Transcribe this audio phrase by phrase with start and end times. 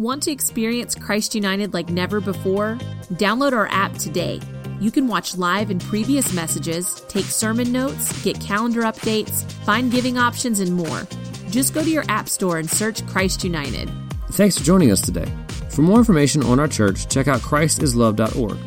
[0.00, 2.78] Want to experience Christ United like never before?
[3.16, 4.40] Download our app today.
[4.80, 10.16] You can watch live and previous messages, take sermon notes, get calendar updates, find giving
[10.16, 11.02] options, and more.
[11.50, 13.90] Just go to your app store and search Christ United.
[14.30, 15.30] Thanks for joining us today.
[15.68, 18.58] For more information on our church, check out christislove.org.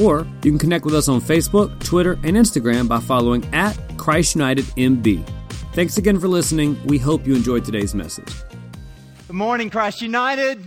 [0.00, 4.36] Or you can connect with us on Facebook, Twitter, and Instagram by following at Christ
[4.36, 5.28] United MB.
[5.72, 6.80] Thanks again for listening.
[6.86, 8.32] We hope you enjoyed today's message.
[9.28, 10.64] Good morning, Christ United.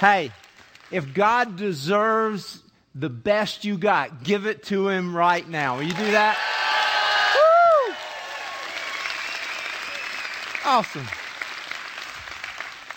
[0.00, 0.32] Hey,
[0.90, 2.62] if God deserves
[2.94, 5.76] the best you got, give it to Him right now.
[5.76, 6.38] Will you do that?
[7.84, 7.94] Woo!
[10.64, 11.06] Awesome.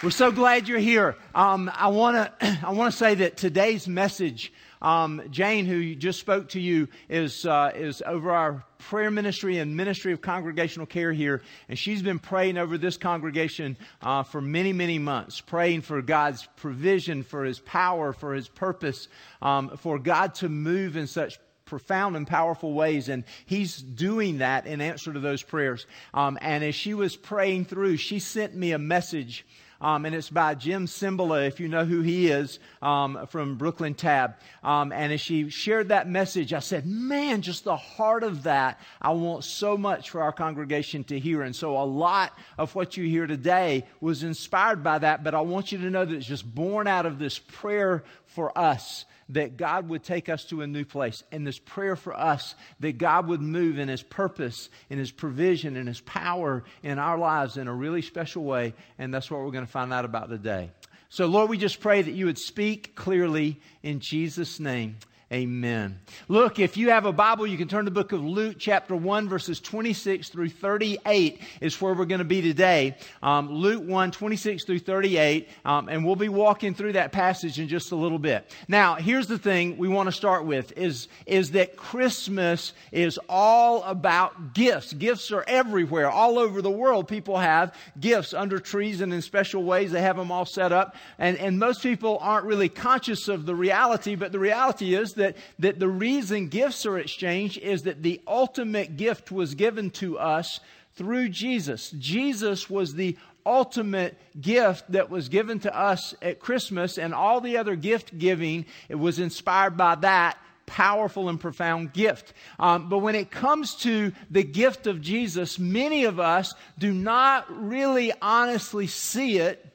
[0.01, 1.17] We're so glad you're here.
[1.35, 6.19] Um, I want to I want to say that today's message, um, Jane, who just
[6.19, 11.13] spoke to you, is uh, is over our prayer ministry and ministry of congregational care
[11.13, 16.01] here, and she's been praying over this congregation uh, for many many months, praying for
[16.01, 19.07] God's provision, for His power, for His purpose,
[19.41, 21.39] um, for God to move in such
[21.71, 25.85] profound and powerful ways, and he's doing that in answer to those prayers.
[26.13, 29.45] Um, and as she was praying through, she sent me a message
[29.81, 33.95] um, and it's by Jim Cymbala, if you know who he is, um, from Brooklyn
[33.95, 34.35] Tab.
[34.63, 38.79] Um, and as she shared that message, I said, man, just the heart of that,
[39.01, 41.41] I want so much for our congregation to hear.
[41.41, 45.41] And so a lot of what you hear today was inspired by that, but I
[45.41, 49.57] want you to know that it's just born out of this prayer for us that
[49.57, 51.23] God would take us to a new place.
[51.31, 55.75] And this prayer for us that God would move in His purpose, in His provision,
[55.75, 58.73] in His power in our lives in a really special way.
[58.97, 60.71] And that's what we're going to find out about today.
[61.09, 64.97] So, Lord, we just pray that you would speak clearly in Jesus' name.
[65.31, 65.97] Amen.
[66.27, 68.97] Look, if you have a Bible, you can turn to the book of Luke, chapter
[68.97, 72.97] 1, verses 26 through 38 is where we're going to be today.
[73.23, 75.47] Um, Luke 1, 26 through 38.
[75.63, 78.53] Um, and we'll be walking through that passage in just a little bit.
[78.67, 83.83] Now, here's the thing we want to start with is, is that Christmas is all
[83.83, 84.91] about gifts.
[84.91, 86.09] Gifts are everywhere.
[86.09, 89.93] All over the world, people have gifts under trees and in special ways.
[89.93, 90.97] They have them all set up.
[91.17, 95.37] And, and most people aren't really conscious of the reality, but the reality is that,
[95.59, 100.59] that the reason gifts are exchanged is that the ultimate gift was given to us
[100.95, 101.91] through Jesus.
[101.91, 107.57] Jesus was the ultimate gift that was given to us at Christmas, and all the
[107.57, 112.33] other gift giving it was inspired by that powerful and profound gift.
[112.59, 117.45] Um, but when it comes to the gift of Jesus, many of us do not
[117.49, 119.70] really honestly see it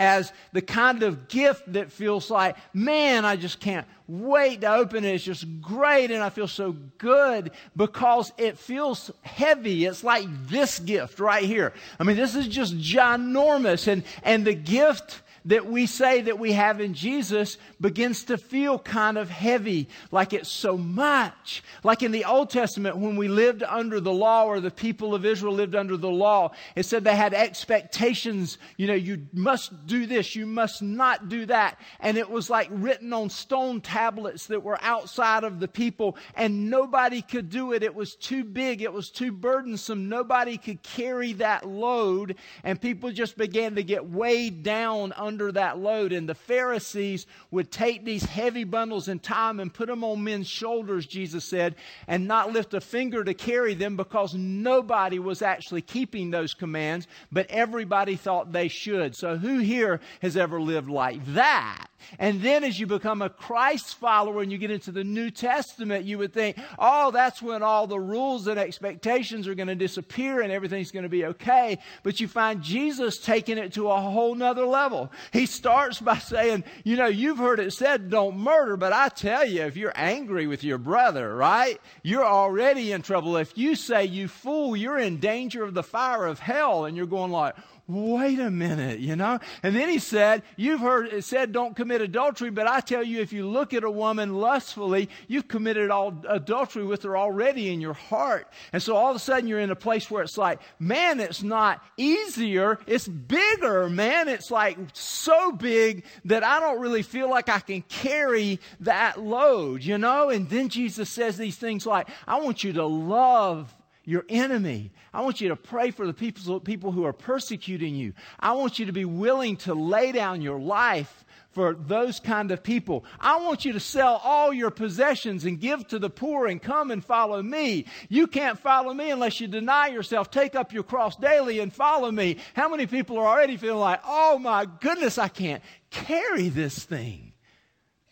[0.00, 5.04] as the kind of gift that feels like, man, I just can't wait to open
[5.04, 5.14] it.
[5.14, 9.84] It's just great and I feel so good because it feels heavy.
[9.84, 11.74] It's like this gift right here.
[12.00, 13.86] I mean, this is just ginormous.
[13.88, 18.78] And, and the gift that we say that we have in Jesus begins to feel
[18.78, 21.62] kind of heavy, like it's so much.
[21.82, 25.24] Like in the Old Testament, when we lived under the law, or the people of
[25.24, 28.58] Israel lived under the law, it said they had expectations.
[28.76, 31.78] You know, you must do this, you must not do that.
[32.00, 36.70] And it was like written on stone tablets that were outside of the people, and
[36.70, 37.82] nobody could do it.
[37.82, 40.08] It was too big, it was too burdensome.
[40.08, 45.78] Nobody could carry that load, and people just began to get weighed down under that
[45.78, 46.12] load.
[46.12, 50.48] And the Pharisees would take these heavy bundles in time and put them on men's
[50.48, 51.74] shoulders, Jesus said,
[52.06, 57.06] and not lift a finger to carry them because nobody was actually keeping those commands,
[57.30, 59.14] but everybody thought they should.
[59.14, 61.89] So who here has ever lived like that?
[62.18, 66.04] And then as you become a Christ follower and you get into the New Testament,
[66.04, 70.40] you would think, oh, that's when all the rules and expectations are going to disappear
[70.40, 71.78] and everything's going to be okay.
[72.02, 75.10] But you find Jesus taking it to a whole nother level.
[75.32, 79.44] He starts by saying, you know, you've heard it said, don't murder, but I tell
[79.44, 83.36] you, if you're angry with your brother, right, you're already in trouble.
[83.36, 86.84] If you say, you fool, you're in danger of the fire of hell.
[86.84, 87.54] And you're going like,
[87.92, 89.38] wait a minute, you know?
[89.62, 93.20] And then he said, You've heard it said, don't commit adultery, but I tell you,
[93.20, 97.80] if you look at a woman lustfully, you've committed all adultery with her already in
[97.80, 98.48] your heart.
[98.72, 101.42] And so all of a sudden you're in a place where it's like, man, it's
[101.42, 104.28] not easier, it's bigger, man.
[104.28, 109.82] It's like so big that I don't really feel like I can carry that load,
[109.82, 110.30] you know?
[110.30, 113.74] And then Jesus says these things like, I want you to love
[114.10, 114.90] your enemy.
[115.14, 118.12] I want you to pray for the people, people who are persecuting you.
[118.40, 122.62] I want you to be willing to lay down your life for those kind of
[122.62, 123.04] people.
[123.20, 126.90] I want you to sell all your possessions and give to the poor and come
[126.90, 127.86] and follow me.
[128.08, 132.10] You can't follow me unless you deny yourself, take up your cross daily and follow
[132.10, 132.38] me.
[132.54, 137.32] How many people are already feeling like, oh my goodness, I can't carry this thing?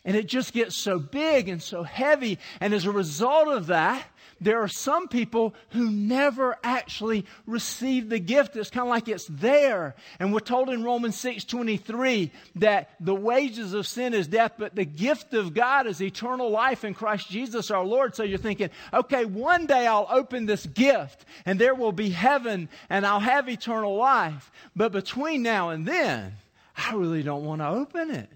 [0.05, 2.39] And it just gets so big and so heavy.
[2.61, 4.05] And as a result of that,
[4.41, 8.57] there are some people who never actually receive the gift.
[8.57, 9.97] It's kind of like it's there.
[10.19, 14.75] And we're told in Romans 6 23 that the wages of sin is death, but
[14.75, 18.15] the gift of God is eternal life in Christ Jesus our Lord.
[18.15, 22.69] So you're thinking, okay, one day I'll open this gift and there will be heaven
[22.89, 24.51] and I'll have eternal life.
[24.77, 26.35] But between now and then,
[26.77, 28.31] I really don't want to open it.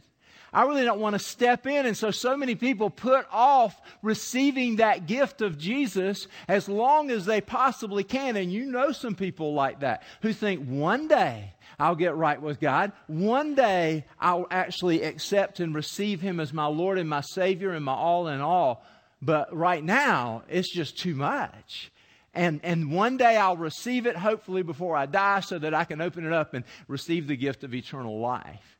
[0.52, 1.86] I really don't want to step in.
[1.86, 7.24] And so, so many people put off receiving that gift of Jesus as long as
[7.24, 8.36] they possibly can.
[8.36, 12.60] And you know some people like that who think one day I'll get right with
[12.60, 12.92] God.
[13.06, 17.84] One day I'll actually accept and receive Him as my Lord and my Savior and
[17.84, 18.84] my all in all.
[19.22, 21.90] But right now, it's just too much.
[22.34, 26.00] And, and one day I'll receive it, hopefully, before I die, so that I can
[26.00, 28.71] open it up and receive the gift of eternal life.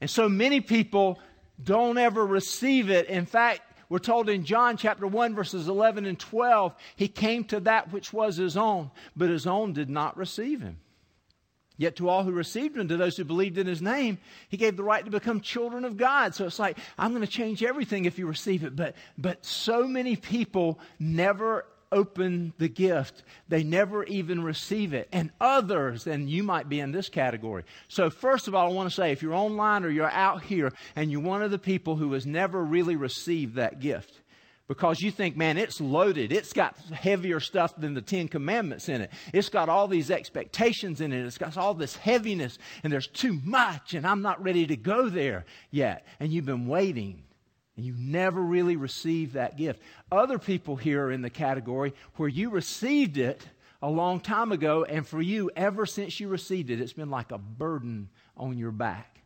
[0.00, 1.18] And so many people
[1.62, 3.06] don't ever receive it.
[3.08, 7.60] In fact, we're told in John chapter 1, verses 11 and 12, he came to
[7.60, 10.78] that which was his own, but his own did not receive him.
[11.78, 14.76] Yet to all who received him, to those who believed in his name, he gave
[14.76, 16.34] the right to become children of God.
[16.34, 18.74] So it's like, I'm going to change everything if you receive it.
[18.74, 23.22] But, but so many people never open the gift.
[23.48, 25.08] They never even receive it.
[25.12, 27.64] And others, and you might be in this category.
[27.88, 30.72] So, first of all, I want to say if you're online or you're out here
[30.94, 34.20] and you're one of the people who has never really received that gift,
[34.68, 36.32] because you think, man, it's loaded.
[36.32, 39.12] It's got heavier stuff than the Ten Commandments in it.
[39.32, 41.24] It's got all these expectations in it.
[41.24, 45.08] It's got all this heaviness, and there's too much, and I'm not ready to go
[45.08, 46.04] there yet.
[46.18, 47.22] And you've been waiting
[47.84, 49.80] you never really received that gift.
[50.10, 53.46] Other people here are in the category where you received it
[53.82, 57.32] a long time ago, and for you, ever since you received it, it's been like
[57.32, 59.20] a burden on your back.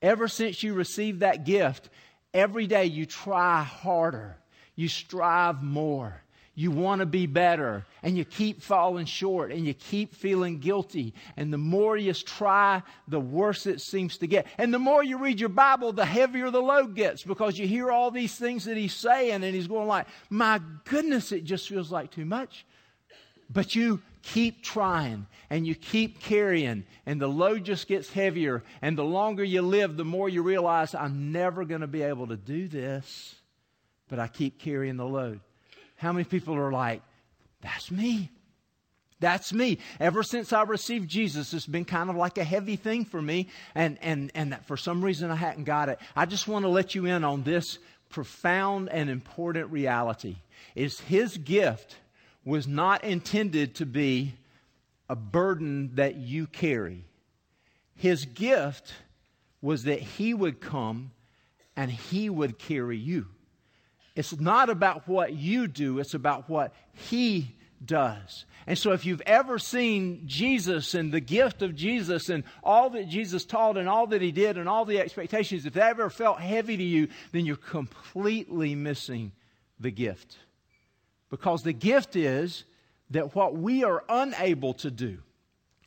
[0.00, 1.90] Ever since you received that gift,
[2.32, 4.38] every day you try harder,
[4.74, 6.22] you strive more,
[6.60, 11.14] you want to be better and you keep falling short and you keep feeling guilty.
[11.38, 14.46] And the more you try, the worse it seems to get.
[14.58, 17.90] And the more you read your Bible, the heavier the load gets because you hear
[17.90, 21.90] all these things that he's saying and he's going like, my goodness, it just feels
[21.90, 22.66] like too much.
[23.48, 28.62] But you keep trying and you keep carrying and the load just gets heavier.
[28.82, 32.26] And the longer you live, the more you realize I'm never going to be able
[32.26, 33.34] to do this,
[34.10, 35.40] but I keep carrying the load.
[36.00, 37.02] How many people are like,
[37.60, 38.30] that's me?
[39.20, 39.76] That's me.
[40.00, 43.48] Ever since I received Jesus, it's been kind of like a heavy thing for me,
[43.74, 45.98] and, and, and that for some reason I hadn't got it.
[46.16, 50.36] I just want to let you in on this profound and important reality
[50.74, 51.96] is his gift
[52.46, 54.32] was not intended to be
[55.10, 57.04] a burden that you carry.
[57.94, 58.94] His gift
[59.60, 61.10] was that he would come
[61.76, 63.26] and he would carry you.
[64.16, 67.54] It's not about what you do, it's about what He
[67.84, 68.44] does.
[68.66, 73.08] And so, if you've ever seen Jesus and the gift of Jesus and all that
[73.08, 76.40] Jesus taught and all that He did and all the expectations, if that ever felt
[76.40, 79.32] heavy to you, then you're completely missing
[79.78, 80.36] the gift.
[81.30, 82.64] Because the gift is
[83.10, 85.18] that what we are unable to do.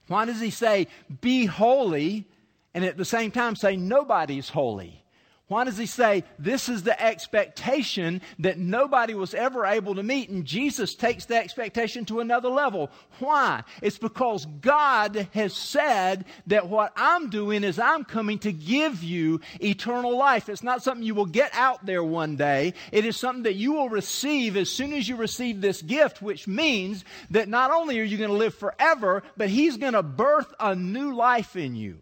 [0.07, 0.87] Why does He say,
[1.21, 2.25] be holy,
[2.73, 5.02] and at the same time say, nobody's holy?
[5.49, 10.29] Why does he say this is the expectation that nobody was ever able to meet?
[10.29, 12.89] And Jesus takes the expectation to another level.
[13.19, 13.63] Why?
[13.81, 19.41] It's because God has said that what I'm doing is I'm coming to give you
[19.59, 20.47] eternal life.
[20.47, 22.73] It's not something you will get out there one day.
[22.93, 26.47] It is something that you will receive as soon as you receive this gift, which
[26.47, 30.53] means that not only are you going to live forever, but He's going to birth
[30.57, 31.99] a new life in you.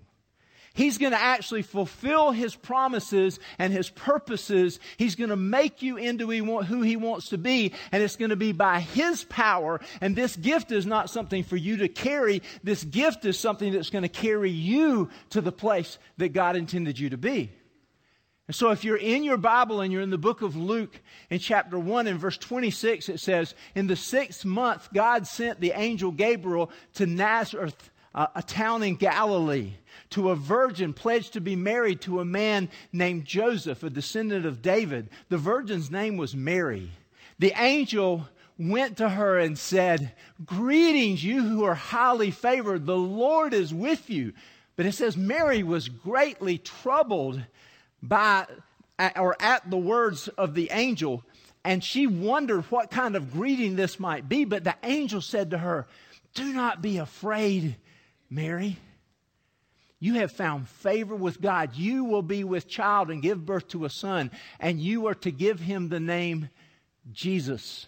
[0.73, 4.79] He's going to actually fulfill his promises and his purposes.
[4.95, 8.37] He's going to make you into who he wants to be, and it's going to
[8.37, 9.81] be by his power.
[9.99, 12.41] And this gift is not something for you to carry.
[12.63, 16.97] This gift is something that's going to carry you to the place that God intended
[16.97, 17.51] you to be.
[18.47, 20.99] And so, if you're in your Bible and you're in the book of Luke
[21.29, 25.71] in chapter 1 in verse 26, it says, In the sixth month, God sent the
[25.71, 29.73] angel Gabriel to Nazareth, a town in Galilee
[30.11, 34.61] to a virgin pledged to be married to a man named Joseph, a descendant of
[34.61, 35.09] David.
[35.29, 36.91] The virgin's name was Mary.
[37.39, 38.27] The angel
[38.57, 40.13] went to her and said,
[40.45, 42.85] Greetings, you who are highly favored.
[42.85, 44.33] The Lord is with you.
[44.75, 47.41] But it says Mary was greatly troubled
[48.01, 48.45] by
[49.15, 51.23] or at the words of the angel,
[51.63, 54.45] and she wondered what kind of greeting this might be.
[54.45, 55.87] But the angel said to her,
[56.33, 57.77] Do not be afraid,
[58.29, 58.77] Mary.
[60.01, 61.75] You have found favor with God.
[61.75, 65.31] You will be with child and give birth to a son, and you are to
[65.31, 66.49] give him the name
[67.13, 67.85] Jesus.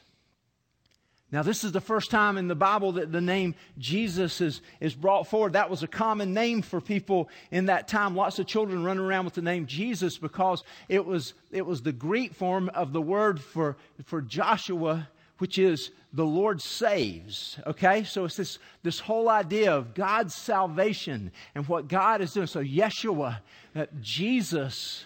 [1.31, 4.93] Now, this is the first time in the Bible that the name Jesus is, is
[4.93, 5.53] brought forward.
[5.53, 8.15] That was a common name for people in that time.
[8.15, 11.91] Lots of children running around with the name Jesus because it was, it was the
[11.91, 15.09] Greek form of the word for, for Joshua,
[15.43, 17.59] which is the Lord saves.
[17.67, 18.05] Okay?
[18.05, 22.47] So it's this, this whole idea of God's salvation and what God is doing.
[22.47, 23.39] So Yeshua,
[23.73, 25.03] that Jesus,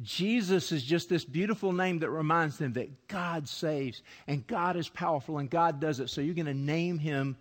[0.00, 4.88] Jesus is just this beautiful name that reminds them that God saves and God is
[4.88, 6.08] powerful and God does it.
[6.08, 7.36] So you're going to name him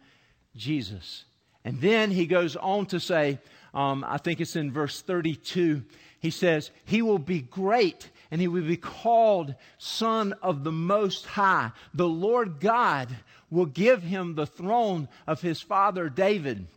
[0.56, 1.26] Jesus.
[1.64, 3.38] And then he goes on to say,
[3.76, 5.84] um, I think it's in verse 32,
[6.20, 11.26] he says, He will be great and he will be called Son of the Most
[11.26, 11.72] High.
[11.94, 13.16] The Lord God
[13.50, 16.68] will give him the throne of his father David,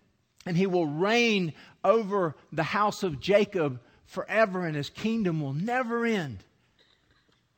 [0.47, 1.53] and he will reign
[1.85, 6.39] over the house of Jacob forever, and his kingdom will never end.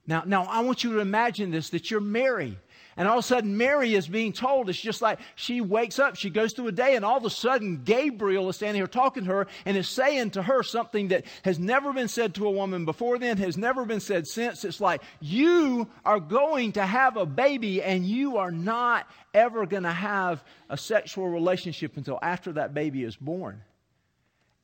[0.07, 2.59] Now, now I want you to imagine this that you're Mary.
[2.97, 6.17] And all of a sudden, Mary is being told, it's just like she wakes up,
[6.17, 9.25] she goes through a day, and all of a sudden, Gabriel is standing here talking
[9.25, 12.51] to her and is saying to her something that has never been said to a
[12.51, 14.65] woman before then, has never been said since.
[14.65, 19.83] It's like, you are going to have a baby, and you are not ever going
[19.83, 23.61] to have a sexual relationship until after that baby is born.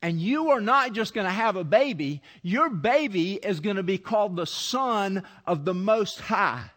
[0.02, 3.82] And you are not just going to have a baby, your baby is going to
[3.82, 6.70] be called the Son of the Most High.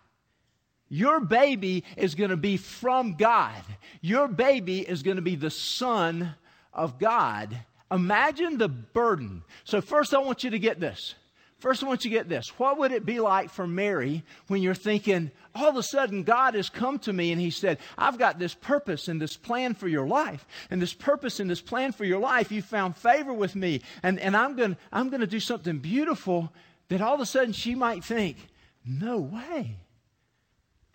[0.93, 3.63] Your baby is going to be from God.
[4.01, 6.35] Your baby is going to be the Son
[6.71, 7.57] of God.
[7.89, 9.41] Imagine the burden.
[9.63, 11.15] So, first, I want you to get this.
[11.57, 12.59] First, I want you to get this.
[12.59, 16.53] What would it be like for Mary when you're thinking, all of a sudden, God
[16.53, 19.87] has come to me and He said, I've got this purpose and this plan for
[19.87, 20.45] your life.
[20.69, 23.81] And this purpose and this plan for your life, you found favor with me.
[24.03, 26.53] And, and I'm going to I'm going to do something beautiful
[26.89, 28.37] that all of a sudden she might think,
[28.85, 29.79] no way.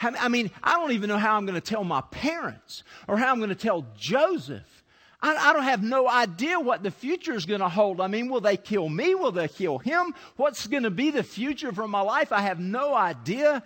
[0.00, 3.33] I mean, I don't even know how I'm going to tell my parents or how
[3.33, 4.78] I'm going to tell Joseph
[5.21, 8.00] I, I don't have no idea what the future is going to hold.
[8.00, 9.14] I mean, will they kill me?
[9.14, 10.14] Will they kill him?
[10.37, 12.33] What's going to be the future for my life?
[12.33, 13.62] I have no idea.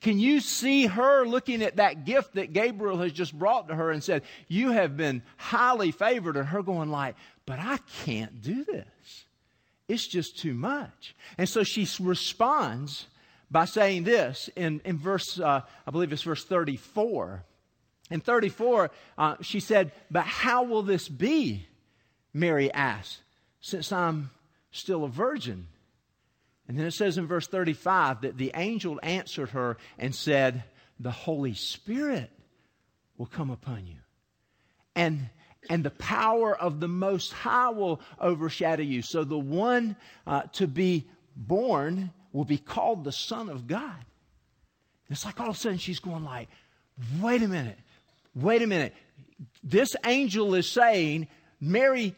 [0.00, 3.90] Can you see her looking at that gift that Gabriel has just brought to her
[3.90, 6.36] and said, You have been highly favored?
[6.36, 9.24] And her going, like, but I can't do this.
[9.88, 11.14] It's just too much.
[11.38, 13.06] And so she responds
[13.50, 17.44] by saying this in, in verse, uh, I believe it's verse 34.
[18.10, 21.66] In 34, uh, she said, But how will this be?
[22.32, 23.22] Mary asked,
[23.60, 24.30] since I'm
[24.70, 25.68] still a virgin.
[26.68, 30.64] And then it says in verse 35 that the angel answered her and said,
[31.00, 32.30] The Holy Spirit
[33.16, 33.96] will come upon you.
[34.94, 35.30] And
[35.68, 39.02] and the power of the Most High will overshadow you.
[39.02, 44.04] So the one uh, to be born will be called the Son of God.
[45.08, 46.48] It's like all of a sudden she's going like,
[47.20, 47.78] wait a minute
[48.36, 48.94] wait a minute.
[49.64, 51.26] This angel is saying,
[51.60, 52.14] Mary,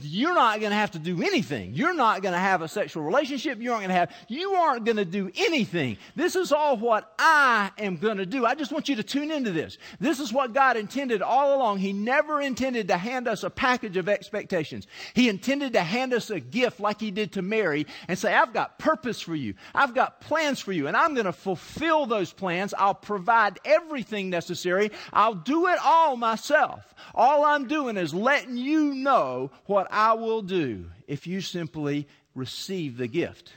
[0.00, 1.74] you're not going to have to do anything.
[1.74, 3.60] You're not going to have a sexual relationship.
[3.60, 5.96] You aren't going to have, you aren't going to do anything.
[6.14, 8.46] This is all what I am going to do.
[8.46, 9.78] I just want you to tune into this.
[9.98, 11.78] This is what God intended all along.
[11.78, 14.86] He never intended to hand us a package of expectations.
[15.14, 18.52] He intended to hand us a gift like he did to Mary and say, I've
[18.52, 19.54] got purpose for you.
[19.74, 22.72] I've got plans for you and I'm going to fulfill those plans.
[22.74, 24.92] I'll provide everything necessary.
[25.12, 26.94] I'll do it all myself.
[27.14, 32.98] All I'm doing is letting you know what I will do if you simply receive
[32.98, 33.54] the gift.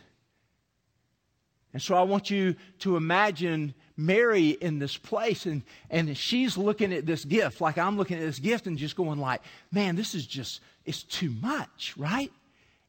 [1.74, 6.94] And so I want you to imagine Mary in this place and, and she's looking
[6.94, 9.42] at this gift like I'm looking at this gift and just going like,
[9.74, 12.32] man, this is just, it's too much, right?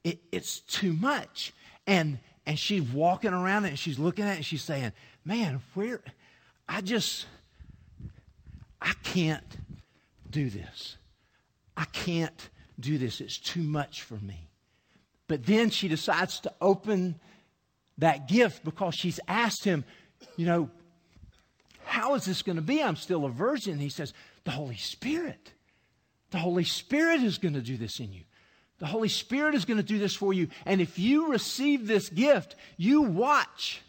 [0.04, 1.52] It, it's too much.
[1.88, 4.92] And, and she's walking around it and she's looking at it and she's saying,
[5.24, 6.00] man, where,
[6.68, 7.26] I just,
[8.80, 9.56] I can't
[10.30, 10.96] do this.
[11.76, 13.20] I can't do this.
[13.20, 14.48] It's too much for me.
[15.28, 17.18] But then she decides to open
[17.98, 19.84] that gift because she's asked him,
[20.36, 20.70] you know,
[21.84, 22.82] how is this going to be?
[22.82, 23.78] I'm still a virgin.
[23.78, 24.12] He says,
[24.44, 25.52] the Holy Spirit.
[26.30, 28.22] The Holy Spirit is going to do this in you.
[28.78, 30.48] The Holy Spirit is going to do this for you.
[30.66, 33.80] And if you receive this gift, you watch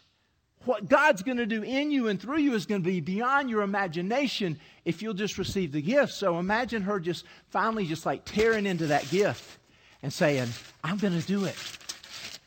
[0.68, 3.48] what God's going to do in you and through you is going to be beyond
[3.48, 6.12] your imagination if you'll just receive the gift.
[6.12, 9.58] So imagine her just finally just like tearing into that gift
[10.02, 10.46] and saying,
[10.84, 11.56] I'm going to do it.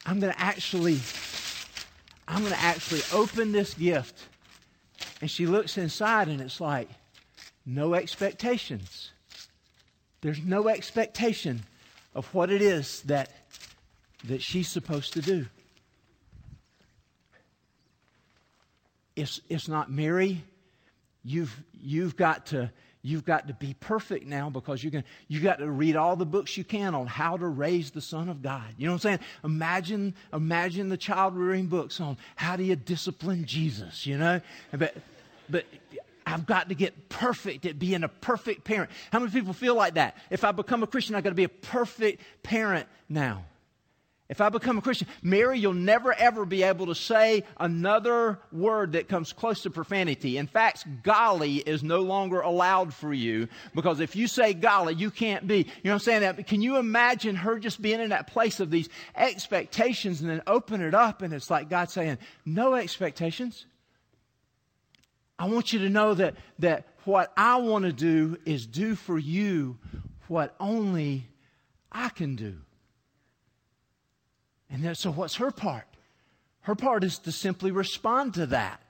[0.05, 0.99] I'm going to actually,
[2.27, 4.19] I'm going to actually open this gift.
[5.19, 6.89] And she looks inside and it's like,
[7.65, 9.09] no expectations.
[10.21, 11.63] There's no expectation
[12.13, 13.31] of what it is that,
[14.25, 15.47] that she's supposed to do.
[19.15, 20.43] It's, it's not Mary.
[21.23, 22.71] You've, you've got to
[23.03, 26.25] you've got to be perfect now because you're going you got to read all the
[26.25, 29.17] books you can on how to raise the son of god you know what i'm
[29.17, 34.39] saying imagine imagine the child rearing books on how do you discipline jesus you know
[34.71, 34.95] but
[35.49, 35.65] but
[36.25, 38.91] I've got to get perfect at being a perfect parent.
[39.11, 40.15] How many people feel like that?
[40.29, 43.43] If I become a Christian, I've got to be a perfect parent now.
[44.31, 48.93] If I become a Christian, Mary, you'll never ever be able to say another word
[48.93, 50.38] that comes close to profanity.
[50.38, 55.11] In fact, golly is no longer allowed for you because if you say golly, you
[55.11, 55.57] can't be.
[55.57, 56.21] You know what I'm saying?
[56.21, 60.41] That, can you imagine her just being in that place of these expectations and then
[60.47, 63.65] open it up and it's like God saying, no expectations.
[65.38, 69.19] I want you to know that, that what I want to do is do for
[69.19, 69.77] you
[70.29, 71.27] what only
[71.91, 72.59] I can do.
[74.71, 75.85] And then, so what's her part?
[76.61, 78.81] Her part is to simply respond to that.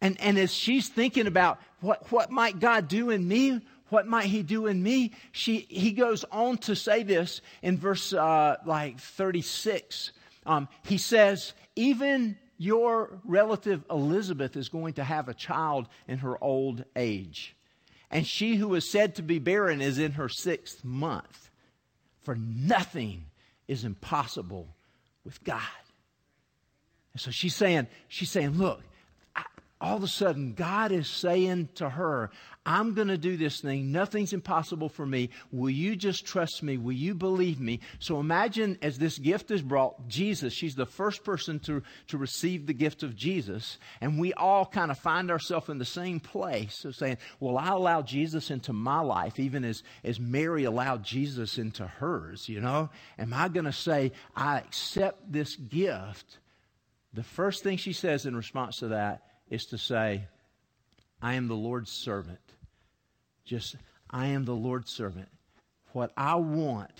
[0.00, 4.26] And, and as she's thinking about what, what might God do in me, what might
[4.26, 9.00] he do in me, she, he goes on to say this in verse uh, like
[9.00, 10.12] 36.
[10.46, 16.42] Um, he says, even your relative Elizabeth is going to have a child in her
[16.42, 17.56] old age.
[18.10, 21.50] And she who is said to be barren is in her sixth month.
[22.22, 23.24] For nothing
[23.68, 24.74] is impossible
[25.24, 25.60] with God.
[27.12, 28.82] And so she's saying, she's saying, look,
[29.80, 32.30] all of a sudden God is saying to her,
[32.66, 33.92] I'm going to do this thing.
[33.92, 35.30] Nothing's impossible for me.
[35.50, 36.76] Will you just trust me?
[36.76, 37.80] Will you believe me?
[37.98, 42.66] So imagine as this gift is brought, Jesus, she's the first person to, to receive
[42.66, 43.78] the gift of Jesus.
[44.02, 47.68] And we all kind of find ourselves in the same place of saying, well, I
[47.68, 52.90] allow Jesus into my life, even as, as Mary allowed Jesus into hers, you know?
[53.18, 56.38] Am I going to say, I accept this gift?
[57.14, 60.24] The first thing she says in response to that is to say,
[61.20, 62.40] I am the Lord's servant.
[63.44, 63.76] Just,
[64.10, 65.28] I am the Lord's servant.
[65.92, 66.92] What I want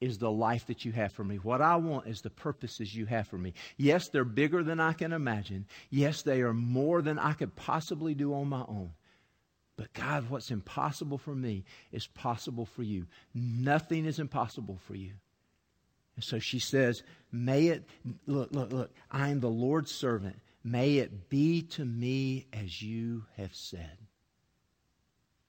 [0.00, 1.36] is the life that you have for me.
[1.36, 3.54] What I want is the purposes you have for me.
[3.76, 5.66] Yes, they're bigger than I can imagine.
[5.90, 8.90] Yes, they are more than I could possibly do on my own.
[9.76, 13.06] But God, what's impossible for me is possible for you.
[13.34, 15.12] Nothing is impossible for you.
[16.14, 17.88] And so she says, May it,
[18.26, 20.36] look, look, look, I am the Lord's servant.
[20.66, 23.98] May it be to me as you have said.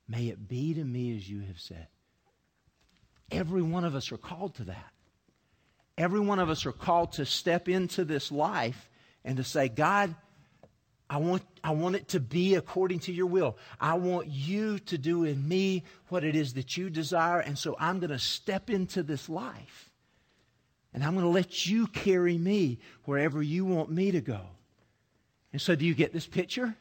[0.07, 1.87] May it be to me as you have said.
[3.31, 4.91] Every one of us are called to that.
[5.97, 8.91] Every one of us are called to step into this life
[9.25, 10.13] and to say, God,
[11.09, 13.57] I want, I want it to be according to your will.
[13.81, 17.39] I want you to do in me what it is that you desire.
[17.39, 19.89] And so I'm going to step into this life.
[20.93, 24.41] And I'm going to let you carry me wherever you want me to go.
[25.53, 26.75] And so, do you get this picture?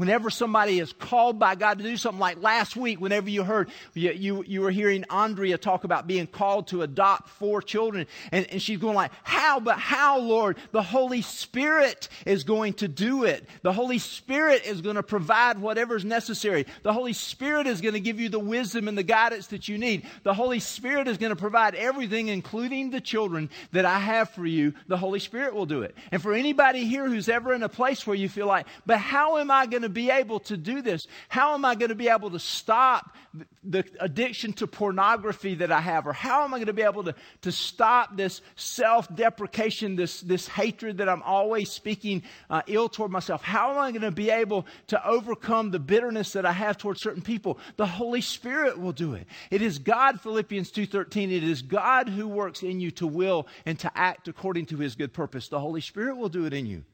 [0.00, 3.68] Whenever somebody is called by God to do something like last week, whenever you heard,
[3.92, 8.46] you, you, you were hearing Andrea talk about being called to adopt four children, and,
[8.46, 10.56] and she's going like, how, but how, Lord?
[10.72, 13.46] The Holy Spirit is going to do it.
[13.60, 16.64] The Holy Spirit is going to provide whatever's necessary.
[16.82, 19.76] The Holy Spirit is going to give you the wisdom and the guidance that you
[19.76, 20.06] need.
[20.22, 24.46] The Holy Spirit is going to provide everything, including the children that I have for
[24.46, 24.72] you.
[24.86, 25.94] The Holy Spirit will do it.
[26.10, 29.36] And for anybody here who's ever in a place where you feel like, but how
[29.36, 31.06] am I going to be able to do this?
[31.28, 33.16] How am I going to be able to stop
[33.62, 36.06] the addiction to pornography that I have?
[36.06, 40.20] Or how am I going to be able to, to stop this self deprecation, this,
[40.20, 43.42] this hatred that I'm always speaking uh, ill toward myself?
[43.42, 47.02] How am I going to be able to overcome the bitterness that I have towards
[47.02, 47.58] certain people?
[47.76, 49.26] The Holy Spirit will do it.
[49.50, 53.78] It is God, Philippians 2.13, it is God who works in you to will and
[53.80, 55.48] to act according to his good purpose.
[55.48, 56.84] The Holy Spirit will do it in you.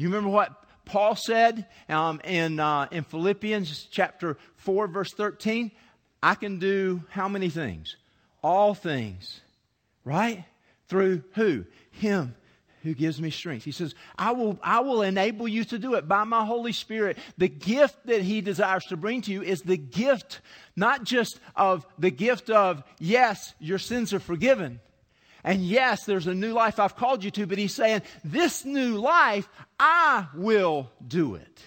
[0.00, 5.70] You remember what Paul said um, in, uh, in Philippians chapter 4, verse 13,
[6.20, 7.94] I can do how many things?
[8.42, 9.40] All things,
[10.04, 10.44] right?
[10.88, 11.64] Through who?
[11.92, 12.34] Him
[12.82, 13.64] who gives me strength.
[13.64, 17.18] He says, I will, I will enable you to do it by my Holy Spirit.
[17.38, 20.40] The gift that He desires to bring to you is the gift,
[20.74, 24.80] not just of the gift of, yes, your sins are forgiven,
[25.42, 28.98] And yes, there's a new life I've called you to, but he's saying, this new
[28.98, 29.48] life,
[29.78, 31.60] I will do it.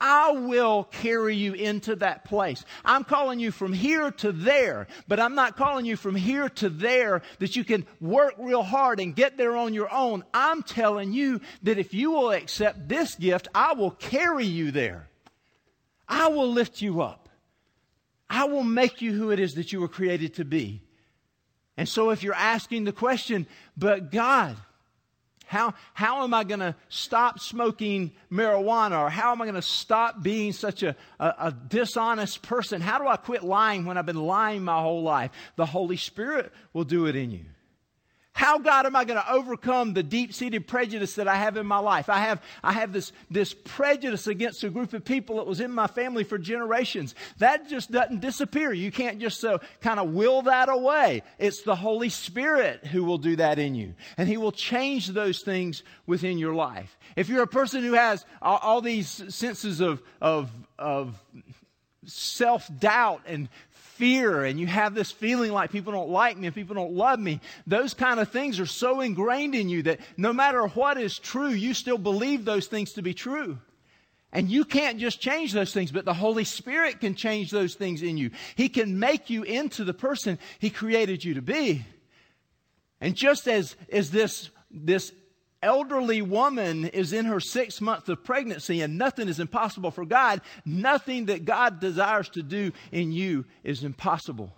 [0.00, 2.64] I will carry you into that place.
[2.84, 6.68] I'm calling you from here to there, but I'm not calling you from here to
[6.68, 10.24] there that you can work real hard and get there on your own.
[10.32, 15.08] I'm telling you that if you will accept this gift, I will carry you there.
[16.08, 17.28] I will lift you up.
[18.30, 20.82] I will make you who it is that you were created to be.
[21.78, 24.56] And so if you're asking the question, but God,
[25.46, 29.00] how, how am I going to stop smoking marijuana?
[29.00, 32.80] Or how am I going to stop being such a, a, a, dishonest person?
[32.80, 35.30] How do I quit lying when I've been lying my whole life?
[35.54, 37.44] The Holy Spirit will do it in you.
[38.38, 41.66] How, God, am I going to overcome the deep seated prejudice that I have in
[41.66, 42.08] my life?
[42.08, 45.72] I have, I have this, this prejudice against a group of people that was in
[45.72, 47.16] my family for generations.
[47.38, 48.72] That just doesn't disappear.
[48.72, 51.24] You can't just uh, so kind of will that away.
[51.40, 53.94] It's the Holy Spirit who will do that in you.
[54.16, 56.96] And He will change those things within your life.
[57.16, 60.48] If you're a person who has all, all these senses of, of,
[60.78, 61.20] of
[62.08, 63.48] self doubt and
[63.98, 67.18] fear and you have this feeling like people don't like me and people don't love
[67.18, 71.18] me, those kind of things are so ingrained in you that no matter what is
[71.18, 73.58] true, you still believe those things to be true.
[74.32, 78.02] And you can't just change those things, but the Holy Spirit can change those things
[78.02, 78.30] in you.
[78.56, 81.84] He can make you into the person He created you to be.
[83.00, 85.12] And just as, as this, this
[85.62, 90.40] elderly woman is in her sixth month of pregnancy and nothing is impossible for God,
[90.64, 94.52] nothing that God desires to do in you is impossible.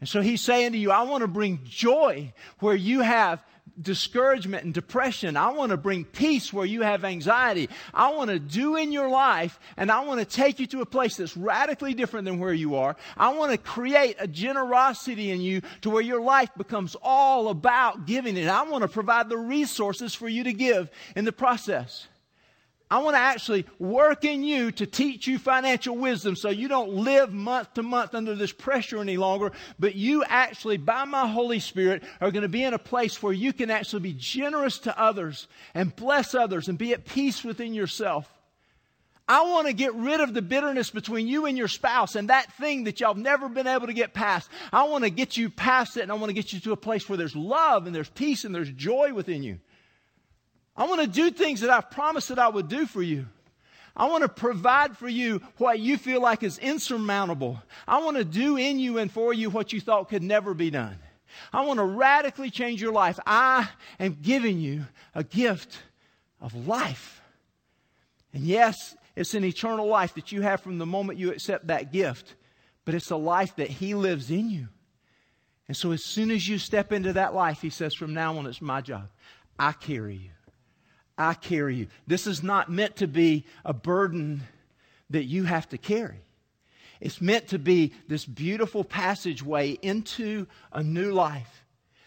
[0.00, 3.42] And so he's saying to you, I want to bring joy where you have
[3.80, 5.36] discouragement and depression.
[5.36, 7.68] I want to bring peace where you have anxiety.
[7.92, 10.86] I want to do in your life and I want to take you to a
[10.86, 12.96] place that's radically different than where you are.
[13.16, 18.06] I want to create a generosity in you to where your life becomes all about
[18.06, 18.48] giving it.
[18.48, 22.06] I want to provide the resources for you to give in the process.
[22.88, 26.92] I want to actually work in you to teach you financial wisdom so you don't
[26.92, 31.58] live month to month under this pressure any longer, but you actually, by my Holy
[31.58, 35.00] Spirit, are going to be in a place where you can actually be generous to
[35.00, 38.32] others and bless others and be at peace within yourself.
[39.28, 42.52] I want to get rid of the bitterness between you and your spouse and that
[42.52, 44.48] thing that y'all have never been able to get past.
[44.72, 46.76] I want to get you past it and I want to get you to a
[46.76, 49.58] place where there's love and there's peace and there's joy within you.
[50.76, 53.26] I want to do things that I've promised that I would do for you.
[53.96, 57.62] I want to provide for you what you feel like is insurmountable.
[57.88, 60.70] I want to do in you and for you what you thought could never be
[60.70, 60.98] done.
[61.52, 63.18] I want to radically change your life.
[63.26, 64.84] I am giving you
[65.14, 65.78] a gift
[66.40, 67.22] of life.
[68.34, 71.90] And yes, it's an eternal life that you have from the moment you accept that
[71.90, 72.34] gift,
[72.84, 74.68] but it's a life that He lives in you.
[75.68, 78.46] And so as soon as you step into that life, He says, from now on,
[78.46, 79.08] it's my job.
[79.58, 80.30] I carry you.
[81.18, 81.86] I carry you.
[82.06, 84.42] This is not meant to be a burden
[85.10, 86.20] that you have to carry.
[87.00, 91.64] It's meant to be this beautiful passageway into a new life,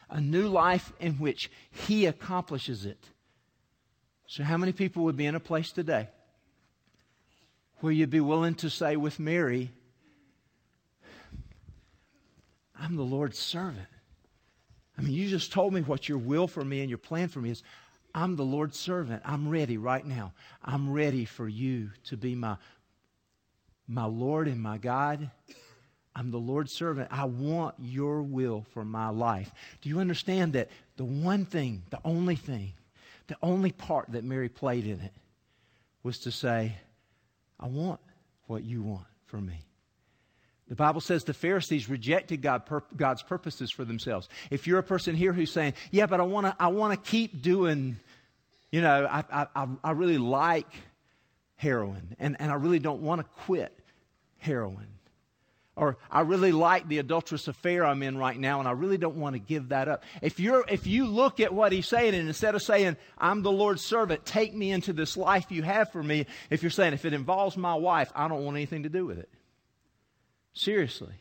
[0.09, 3.03] a new life in which He accomplishes it.
[4.27, 6.07] So, how many people would be in a place today
[7.79, 9.71] where you'd be willing to say with Mary,
[12.79, 13.87] I'm the Lord's servant?
[14.97, 17.39] I mean, you just told me what your will for me and your plan for
[17.39, 17.63] me is.
[18.13, 19.21] I'm the Lord's servant.
[19.25, 20.33] I'm ready right now.
[20.63, 22.57] I'm ready for you to be my,
[23.87, 25.29] my Lord and my God.
[26.15, 27.09] I'm the Lord's servant.
[27.11, 29.51] I want your will for my life.
[29.81, 32.73] Do you understand that the one thing, the only thing,
[33.27, 35.13] the only part that Mary played in it
[36.03, 36.75] was to say,
[37.59, 37.99] I want
[38.47, 39.65] what you want for me.
[40.69, 42.61] The Bible says the Pharisees rejected God,
[42.95, 44.29] God's purposes for themselves.
[44.51, 47.09] If you're a person here who's saying, "Yeah, but I want to, I want to
[47.09, 47.97] keep doing,
[48.71, 50.71] you know, I, I, I really like
[51.55, 53.75] heroin, and, and I really don't want to quit
[54.37, 54.89] heroin,"
[55.75, 59.15] or "I really like the adulterous affair I'm in right now, and I really don't
[59.15, 62.27] want to give that up." If you're, if you look at what he's saying, and
[62.27, 66.03] instead of saying, "I'm the Lord's servant, take me into this life you have for
[66.03, 69.07] me," if you're saying, "If it involves my wife, I don't want anything to do
[69.07, 69.29] with it."
[70.53, 71.13] Seriously.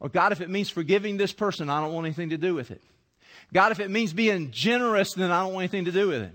[0.00, 2.70] Or God, if it means forgiving this person, I don't want anything to do with
[2.70, 2.82] it.
[3.52, 6.32] God, if it means being generous, then I don't want anything to do with it.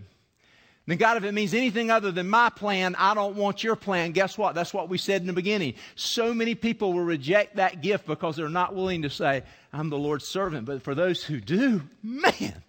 [0.85, 4.13] Then, God, if it means anything other than my plan, I don't want your plan.
[4.13, 4.55] Guess what?
[4.55, 5.73] That's what we said in the beginning.
[5.95, 9.97] So many people will reject that gift because they're not willing to say, I'm the
[9.97, 10.65] Lord's servant.
[10.65, 12.63] But for those who do, man,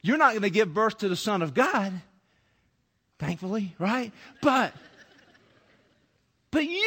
[0.00, 1.92] you're not going to give birth to the Son of God,
[3.18, 4.10] thankfully, right?
[4.40, 4.72] But
[6.50, 6.79] But you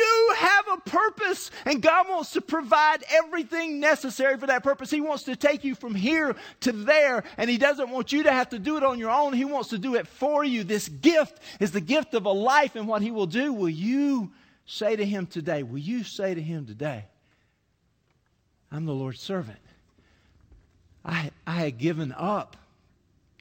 [0.85, 4.89] purpose, and God wants to provide everything necessary for that purpose.
[4.89, 8.31] He wants to take you from here to there, and He doesn't want you to
[8.31, 9.33] have to do it on your own.
[9.33, 10.63] He wants to do it for you.
[10.63, 14.31] This gift is the gift of a life, and what He will do, will you
[14.65, 15.63] say to Him today?
[15.63, 17.05] Will you say to Him today,
[18.71, 19.59] I'm the Lord's servant?
[21.05, 22.55] I, I had given up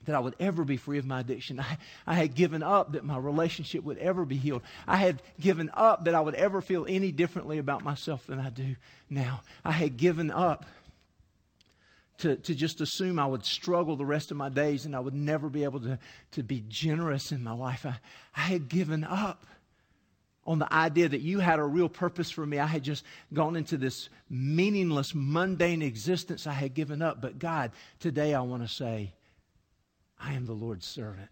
[0.05, 1.61] that I would ever be free of my addiction.
[1.61, 4.63] I, I had given up that my relationship would ever be healed.
[4.87, 8.51] I had given up that I would ever feel any differently about myself than I
[8.51, 8.77] do
[9.09, 9.43] now.
[9.65, 10.67] I had given up
[12.19, 15.15] to, to just assume I would struggle the rest of my days and I would
[15.15, 15.99] never be able to,
[16.33, 17.85] to be generous in my life.
[17.85, 17.97] I,
[18.37, 19.45] I had given up
[20.45, 22.59] on the idea that you had a real purpose for me.
[22.59, 27.21] I had just gone into this meaningless, mundane existence I had given up.
[27.21, 29.13] But God, today I want to say,
[30.25, 31.29] I am the Lord's servant.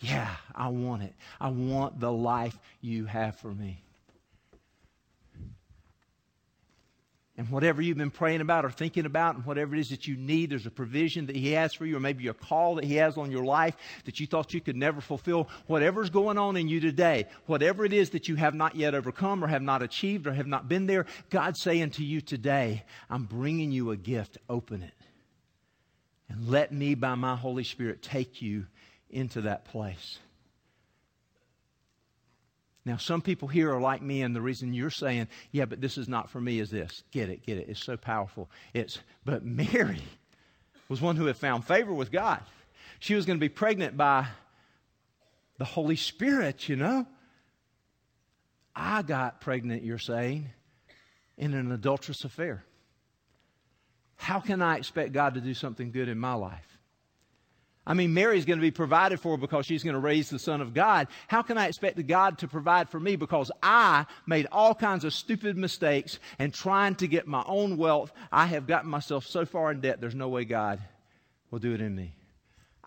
[0.00, 1.14] Yeah, I want it.
[1.40, 3.82] I want the life you have for me.
[7.36, 10.16] And whatever you've been praying about or thinking about, and whatever it is that you
[10.16, 12.96] need, there's a provision that He has for you, or maybe a call that He
[12.96, 13.76] has on your life
[14.06, 15.48] that you thought you could never fulfill.
[15.68, 19.44] Whatever's going on in you today, whatever it is that you have not yet overcome,
[19.44, 23.24] or have not achieved, or have not been there, God's saying to you today, I'm
[23.24, 24.38] bringing you a gift.
[24.48, 24.94] Open it.
[26.28, 28.66] And let me, by my Holy Spirit, take you
[29.10, 30.18] into that place.
[32.84, 35.98] Now, some people here are like me, and the reason you're saying, yeah, but this
[35.98, 37.02] is not for me is this.
[37.12, 37.68] Get it, get it.
[37.68, 38.48] It's so powerful.
[38.72, 40.00] It's, but Mary
[40.88, 42.40] was one who had found favor with God.
[42.98, 44.26] She was going to be pregnant by
[45.58, 47.06] the Holy Spirit, you know.
[48.74, 50.48] I got pregnant, you're saying,
[51.36, 52.64] in an adulterous affair.
[54.18, 56.78] How can I expect God to do something good in my life?
[57.86, 60.60] I mean, Mary's going to be provided for because she's going to raise the Son
[60.60, 61.08] of God.
[61.26, 65.14] How can I expect God to provide for me because I made all kinds of
[65.14, 68.12] stupid mistakes and trying to get my own wealth?
[68.30, 70.80] I have gotten myself so far in debt, there's no way God
[71.50, 72.17] will do it in me.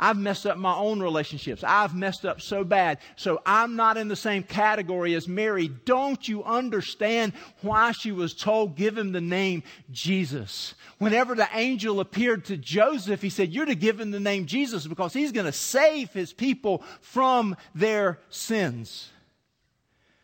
[0.01, 1.63] I've messed up my own relationships.
[1.63, 2.97] I've messed up so bad.
[3.15, 5.67] So I'm not in the same category as Mary.
[5.67, 9.61] Don't you understand why she was told, give him the name
[9.91, 10.73] Jesus?
[10.97, 14.87] Whenever the angel appeared to Joseph, he said, You're to give him the name Jesus
[14.87, 19.09] because he's going to save his people from their sins.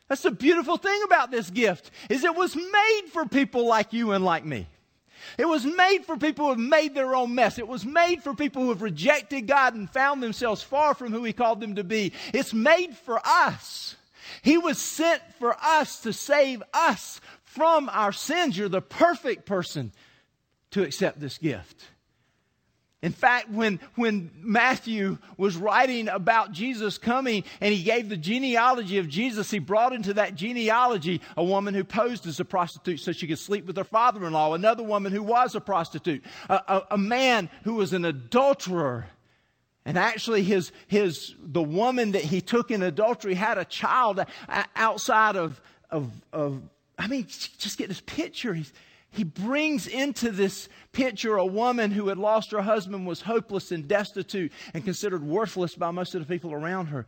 [0.08, 4.12] That's the beautiful thing about this gift is it was made for people like you
[4.12, 4.68] and like me.
[5.38, 7.58] It was made for people who have made their own mess.
[7.58, 11.24] It was made for people who have rejected God and found themselves far from who
[11.24, 12.14] He called them to be.
[12.34, 13.96] It's made for us.
[14.42, 18.58] He was sent for us to save us from our sins.
[18.58, 19.92] You're the perfect person
[20.72, 21.84] to accept this gift.
[23.08, 28.98] In fact, when, when Matthew was writing about Jesus coming and he gave the genealogy
[28.98, 33.14] of Jesus, he brought into that genealogy a woman who posed as a prostitute so
[33.14, 36.56] she could sleep with her father in law, another woman who was a prostitute, a,
[36.56, 39.06] a, a, man who was an adulterer.
[39.86, 44.64] And actually, his, his, the woman that he took in adultery had a child uh,
[44.76, 46.62] outside of, of, of
[46.98, 48.54] I mean, just get this picture.
[48.54, 48.74] He's,
[49.12, 53.88] he brings into this picture a woman who had lost her husband, was hopeless and
[53.88, 57.06] destitute, and considered worthless by most of the people around her.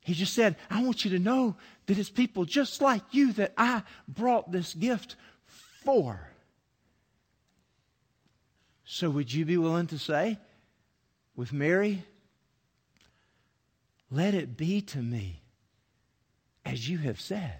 [0.00, 3.52] He just said, I want you to know that it's people just like you that
[3.56, 5.16] I brought this gift
[5.84, 6.30] for.
[8.84, 10.38] So, would you be willing to say
[11.34, 12.04] with Mary,
[14.10, 15.42] Let it be to me
[16.64, 17.58] as you have said?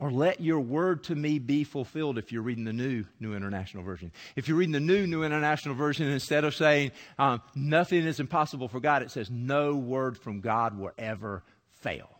[0.00, 3.82] Or let your word to me be fulfilled if you're reading the new New International
[3.82, 4.12] Version.
[4.34, 8.68] If you're reading the new New International Version, instead of saying um, nothing is impossible
[8.68, 12.13] for God, it says no word from God will ever fail.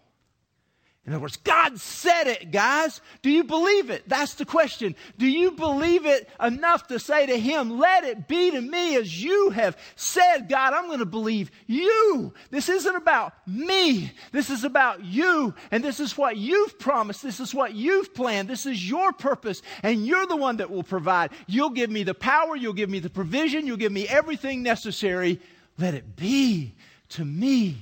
[1.06, 3.02] In other words, God said it, guys.
[3.20, 4.08] Do you believe it?
[4.08, 4.96] That's the question.
[5.18, 9.22] Do you believe it enough to say to Him, let it be to me as
[9.22, 12.32] you have said, God, I'm going to believe you.
[12.50, 14.12] This isn't about me.
[14.32, 15.54] This is about you.
[15.70, 17.22] And this is what you've promised.
[17.22, 18.48] This is what you've planned.
[18.48, 19.60] This is your purpose.
[19.82, 21.32] And you're the one that will provide.
[21.46, 22.56] You'll give me the power.
[22.56, 23.66] You'll give me the provision.
[23.66, 25.38] You'll give me everything necessary.
[25.76, 26.76] Let it be
[27.10, 27.76] to me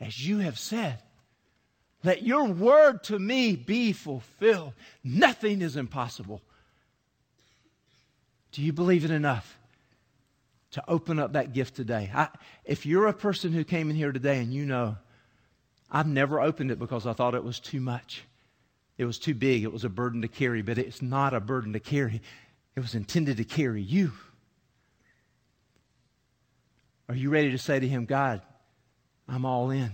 [0.00, 1.02] as you have said.
[2.04, 4.72] Let your word to me be fulfilled.
[5.02, 6.40] Nothing is impossible.
[8.52, 9.58] Do you believe it enough
[10.72, 12.10] to open up that gift today?
[12.14, 12.28] I,
[12.64, 14.96] if you're a person who came in here today and you know,
[15.90, 18.22] I've never opened it because I thought it was too much.
[18.96, 19.64] It was too big.
[19.64, 22.20] It was a burden to carry, but it's not a burden to carry.
[22.76, 24.12] It was intended to carry you.
[27.08, 28.42] Are you ready to say to Him, God,
[29.28, 29.92] I'm all in?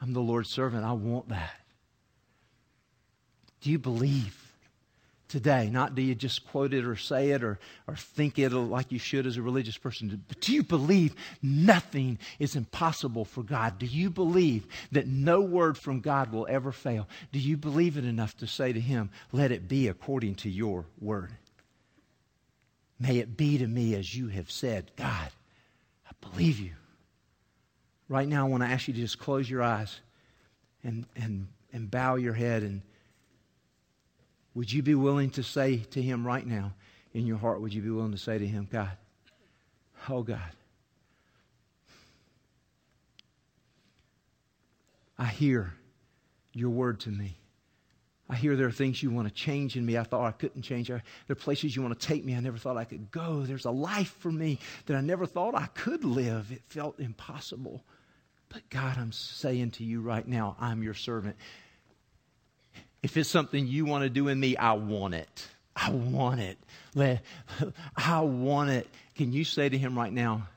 [0.00, 0.84] I'm the Lord's servant.
[0.84, 1.60] I want that.
[3.60, 4.36] Do you believe
[5.28, 5.68] today?
[5.70, 8.98] Not do you just quote it or say it or, or think it like you
[8.98, 13.78] should as a religious person, but do you believe nothing is impossible for God?
[13.78, 17.06] Do you believe that no word from God will ever fail?
[17.32, 20.86] Do you believe it enough to say to Him, Let it be according to your
[20.98, 21.32] word?
[22.98, 24.90] May it be to me as you have said.
[24.96, 25.30] God,
[26.06, 26.72] I believe you.
[28.10, 30.00] Right now, I want to ask you to just close your eyes
[30.82, 32.64] and, and, and bow your head.
[32.64, 32.82] And
[34.52, 36.72] would you be willing to say to Him right now,
[37.14, 38.90] in your heart, would you be willing to say to Him, God,
[40.08, 40.40] oh God,
[45.16, 45.72] I hear
[46.52, 47.36] your word to me.
[48.28, 50.62] I hear there are things you want to change in me I thought I couldn't
[50.62, 50.88] change.
[50.88, 53.42] There are places you want to take me I never thought I could go.
[53.42, 56.50] There's a life for me that I never thought I could live.
[56.50, 57.84] It felt impossible.
[58.50, 61.36] But God, I'm saying to you right now, I'm your servant.
[63.02, 65.48] If it's something you want to do in me, I want it.
[65.74, 66.58] I want it.
[67.96, 68.88] I want it.
[69.14, 70.48] Can you say to him right now,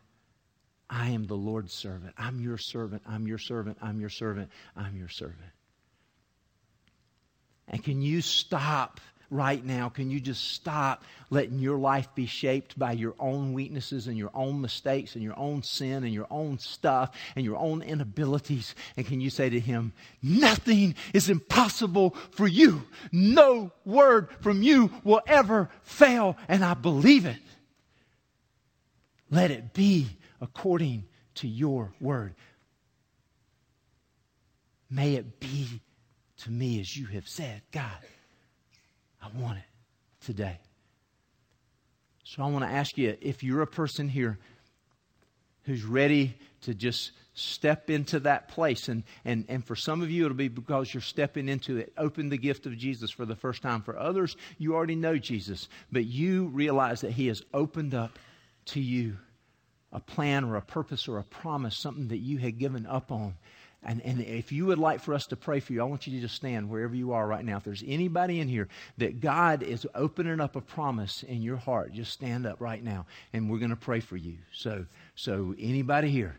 [0.89, 2.13] I am the Lord's servant.
[2.17, 3.03] I'm your servant.
[3.07, 3.77] I'm your servant.
[3.81, 4.49] I'm your servant.
[4.75, 5.39] I'm your servant.
[7.67, 8.99] And can you stop
[9.33, 9.89] right now?
[9.89, 14.29] Can you just stop letting your life be shaped by your own weaknesses and your
[14.33, 18.75] own mistakes and your own sin and your own stuff and your own inabilities?
[18.95, 22.83] And can you say to him, Nothing is impossible for you.
[23.11, 27.41] No word from you will ever fail, and I believe it.
[29.29, 30.07] Let it be
[30.39, 32.35] according to your word.
[34.89, 35.81] May it be
[36.43, 37.61] to me as you have said.
[37.71, 37.97] God,
[39.23, 40.59] I want it today.
[42.23, 44.37] So I want to ask you if you're a person here
[45.63, 48.89] who's ready to just step into that place.
[48.89, 51.93] And, and, and for some of you, it'll be because you're stepping into it.
[51.97, 53.81] Open the gift of Jesus for the first time.
[53.81, 58.19] For others, you already know Jesus, but you realize that He has opened up
[58.65, 59.17] to you
[59.91, 63.35] a plan or a purpose or a promise, something that you had given up on.
[63.85, 66.13] And, and if you would like for us to pray for you, I want you
[66.13, 67.57] to just stand wherever you are right now.
[67.57, 71.91] If there's anybody in here that God is opening up a promise in your heart,
[71.91, 74.37] just stand up right now and we're going to pray for you.
[74.53, 76.35] So, so anybody here?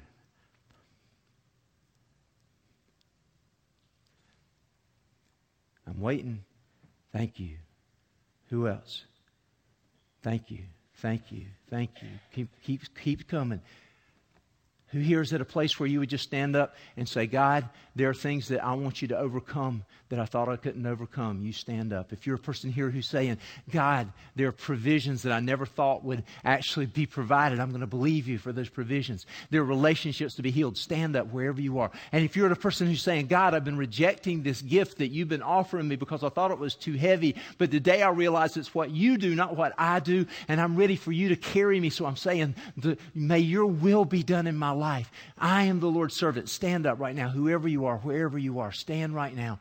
[5.86, 6.44] I'm waiting.
[7.12, 7.56] Thank you.
[8.50, 9.04] Who else?
[10.22, 10.60] Thank you.
[10.96, 11.44] Thank you.
[11.68, 12.08] Thank you.
[12.34, 13.60] Keep, keep, keep coming.
[14.94, 17.68] Who here is at a place where you would just stand up and say, God,
[17.96, 21.42] there are things that I want you to overcome that I thought I couldn't overcome?
[21.44, 22.12] You stand up.
[22.12, 23.38] If you're a person here who's saying,
[23.72, 27.88] God, there are provisions that I never thought would actually be provided, I'm going to
[27.88, 29.26] believe you for those provisions.
[29.50, 30.76] There are relationships to be healed.
[30.76, 31.90] Stand up wherever you are.
[32.12, 35.28] And if you're a person who's saying, God, I've been rejecting this gift that you've
[35.28, 38.76] been offering me because I thought it was too heavy, but today I realize it's
[38.76, 41.90] what you do, not what I do, and I'm ready for you to carry me.
[41.90, 42.54] So I'm saying,
[43.12, 45.10] may your will be done in my life life.
[45.38, 46.50] I am the Lord's servant.
[46.50, 48.70] Stand up right now, whoever you are, wherever you are.
[48.70, 49.58] Stand right now.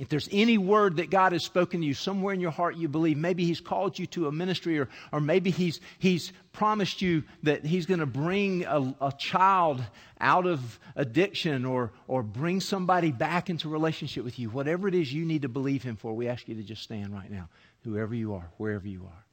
[0.00, 2.88] If there's any word that God has spoken to you somewhere in your heart you
[2.88, 7.22] believe, maybe He's called you to a ministry or, or maybe He's, he's promised you
[7.44, 9.82] that He's going to bring a, a, child
[10.20, 14.50] out of addiction or, or bring somebody back into relationship with you.
[14.50, 17.12] Whatever it is you need to believe Him for, we ask you to just stand
[17.12, 17.48] right now,
[17.84, 19.24] whoever you are, wherever you are.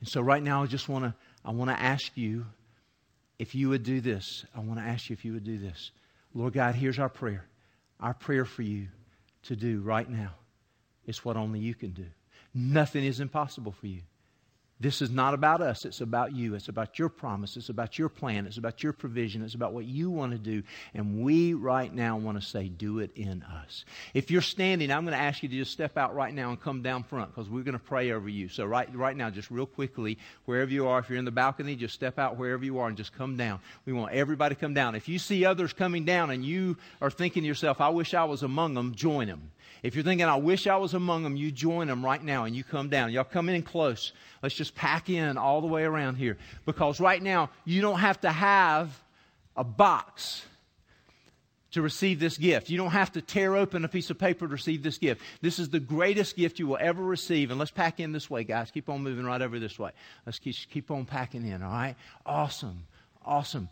[0.00, 1.14] And so right now I just want to
[1.48, 2.44] I want to ask you
[3.38, 4.44] if you would do this.
[4.54, 5.92] I want to ask you if you would do this.
[6.34, 7.46] Lord God, here's our prayer.
[7.98, 8.88] Our prayer for you
[9.44, 10.32] to do right now
[11.06, 12.04] is what only you can do.
[12.52, 14.02] Nothing is impossible for you.
[14.80, 15.84] This is not about us.
[15.84, 16.54] It's about you.
[16.54, 17.56] It's about your promise.
[17.56, 18.46] It's about your plan.
[18.46, 19.42] It's about your provision.
[19.42, 20.62] It's about what you want to do.
[20.94, 23.84] And we right now want to say, do it in us.
[24.14, 26.60] If you're standing, I'm going to ask you to just step out right now and
[26.60, 28.48] come down front because we're going to pray over you.
[28.48, 31.74] So right, right now, just real quickly, wherever you are, if you're in the balcony,
[31.74, 33.58] just step out wherever you are and just come down.
[33.84, 34.94] We want everybody to come down.
[34.94, 38.24] If you see others coming down and you are thinking to yourself, I wish I
[38.24, 39.50] was among them, join them.
[39.82, 42.54] If you're thinking, I wish I was among them, you join them right now and
[42.54, 43.12] you come down.
[43.12, 44.12] Y'all come in close.
[44.42, 46.36] Let's just pack in all the way around here.
[46.66, 48.90] Because right now, you don't have to have
[49.56, 50.44] a box
[51.72, 52.70] to receive this gift.
[52.70, 55.20] You don't have to tear open a piece of paper to receive this gift.
[55.42, 57.50] This is the greatest gift you will ever receive.
[57.50, 58.70] And let's pack in this way, guys.
[58.70, 59.90] Keep on moving right over this way.
[60.24, 61.96] Let's keep, keep on packing in, all right?
[62.24, 62.86] Awesome.
[63.24, 63.68] Awesome.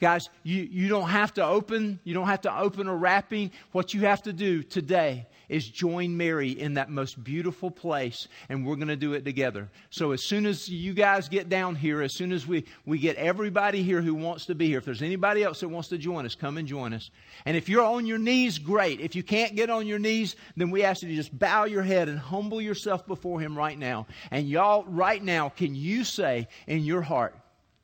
[0.00, 3.50] Guys, you, you don't have to open, you don't have to open a wrapping.
[3.72, 8.64] What you have to do today is join Mary in that most beautiful place, and
[8.64, 9.68] we're going to do it together.
[9.90, 13.16] So as soon as you guys get down here, as soon as we, we get
[13.16, 16.24] everybody here who wants to be here, if there's anybody else that wants to join
[16.24, 17.10] us, come and join us.
[17.44, 19.00] And if you're on your knees, great.
[19.00, 21.82] If you can't get on your knees, then we ask you to just bow your
[21.82, 24.06] head and humble yourself before Him right now.
[24.30, 27.34] And y'all, right now, can you say in your heart,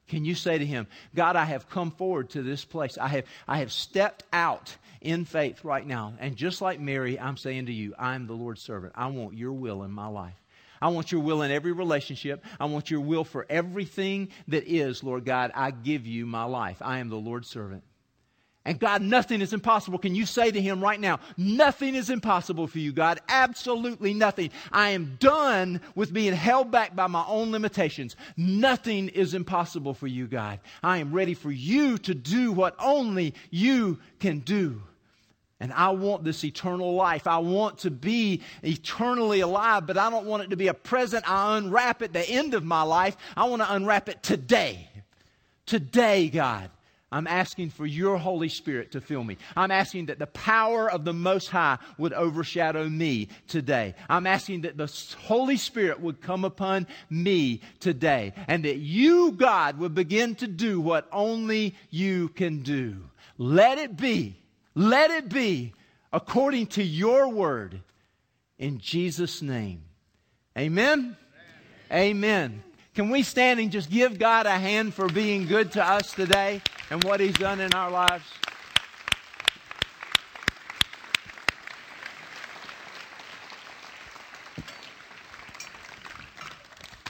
[0.08, 2.96] can you say to him, God, I have come forward to this place.
[2.98, 6.14] I have, I have stepped out in faith right now.
[6.18, 8.92] And just like Mary, I'm saying to you, I'm the Lord's servant.
[8.96, 10.34] I want your will in my life.
[10.80, 12.44] I want your will in every relationship.
[12.60, 15.50] I want your will for everything that is, Lord God.
[15.54, 16.76] I give you my life.
[16.80, 17.82] I am the Lord's servant.
[18.66, 19.96] And God, nothing is impossible.
[19.96, 23.20] Can you say to him right now, nothing is impossible for you, God?
[23.28, 24.50] Absolutely nothing.
[24.72, 28.16] I am done with being held back by my own limitations.
[28.36, 30.58] Nothing is impossible for you, God.
[30.82, 34.82] I am ready for you to do what only you can do.
[35.60, 37.28] And I want this eternal life.
[37.28, 41.24] I want to be eternally alive, but I don't want it to be a present
[41.30, 43.16] I unwrap at the end of my life.
[43.36, 44.90] I want to unwrap it today.
[45.66, 46.70] Today, God.
[47.12, 49.38] I'm asking for your Holy Spirit to fill me.
[49.56, 53.94] I'm asking that the power of the Most High would overshadow me today.
[54.08, 59.78] I'm asking that the Holy Spirit would come upon me today and that you, God,
[59.78, 62.96] would begin to do what only you can do.
[63.38, 64.36] Let it be,
[64.74, 65.74] let it be
[66.12, 67.82] according to your word
[68.58, 69.84] in Jesus' name.
[70.58, 71.16] Amen.
[71.92, 71.92] Amen.
[71.92, 72.62] Amen.
[72.96, 76.62] Can we stand and just give God a hand for being good to us today
[76.88, 78.24] and what He's done in our lives?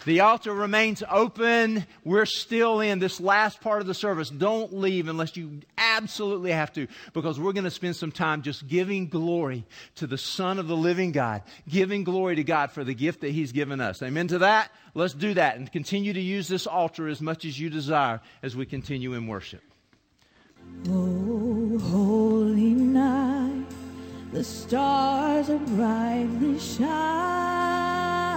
[0.06, 1.84] The altar remains open.
[2.04, 4.30] We're still in this last part of the service.
[4.30, 8.68] Don't leave unless you absolutely have to, because we're going to spend some time just
[8.68, 9.64] giving glory
[9.96, 13.32] to the Son of the living God, giving glory to God for the gift that
[13.32, 14.00] He's given us.
[14.00, 14.70] Amen to that?
[14.94, 18.54] Let's do that and continue to use this altar as much as you desire as
[18.54, 19.62] we continue in worship.
[20.88, 23.66] Oh, holy night,
[24.32, 26.60] the stars are brightly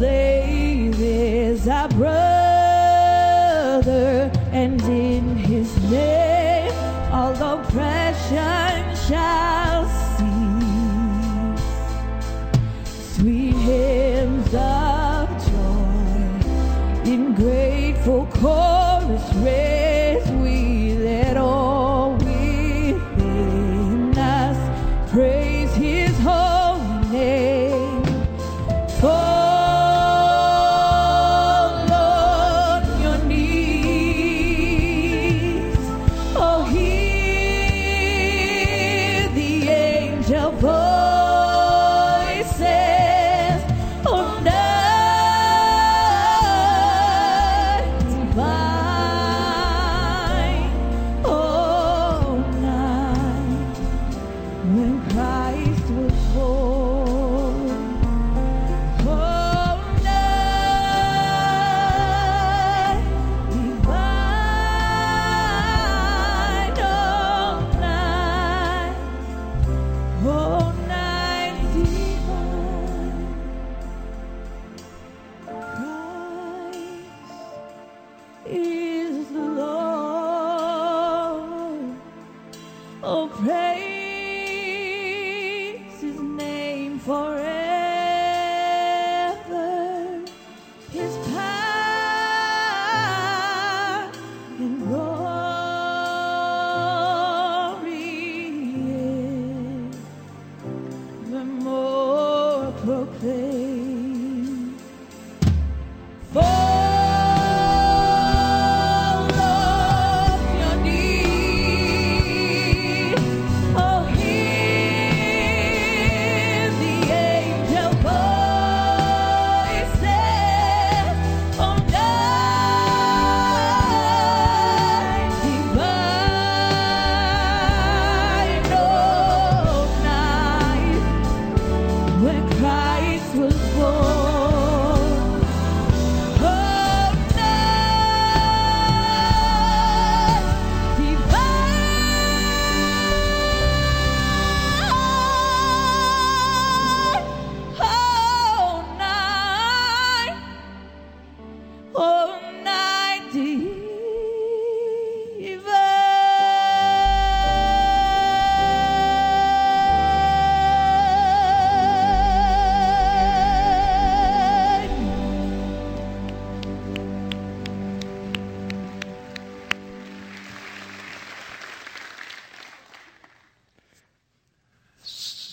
[0.00, 0.39] play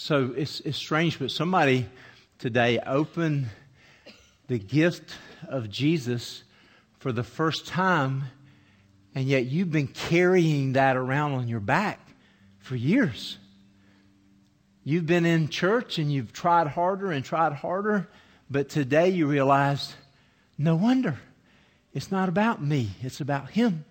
[0.08, 1.86] So it's, it's strange, but somebody
[2.40, 3.48] today opened
[4.48, 5.14] the gift
[5.50, 6.44] of Jesus
[7.00, 8.24] for the first time,
[9.16, 12.00] and yet you've been carrying that around on your back
[12.60, 13.38] for years.
[14.86, 18.08] You've been in church and you've tried harder and tried harder,
[18.50, 19.94] but today you realize
[20.58, 21.20] no wonder.
[21.94, 23.84] It's not about me, it's about Him.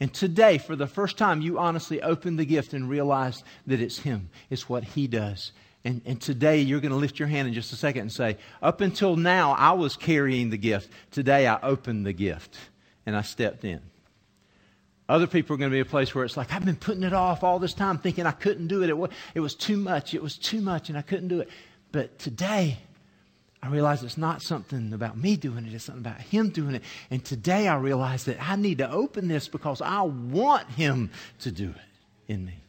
[0.00, 3.98] And today, for the first time, you honestly opened the gift and realized that it's
[3.98, 4.30] Him.
[4.48, 5.52] It's what He does.
[5.84, 8.36] And, and today, you're going to lift your hand in just a second and say,
[8.62, 10.90] Up until now, I was carrying the gift.
[11.10, 12.56] Today, I opened the gift
[13.06, 13.80] and I stepped in.
[15.08, 17.14] Other people are going to be a place where it's like, I've been putting it
[17.14, 18.90] off all this time thinking I couldn't do it.
[18.90, 20.12] It was, it was too much.
[20.14, 21.48] It was too much, and I couldn't do it.
[21.90, 22.78] But today,
[23.62, 26.82] I realize it's not something about me doing it, it's something about Him doing it.
[27.10, 31.50] And today I realize that I need to open this because I want Him to
[31.50, 32.60] do it in me.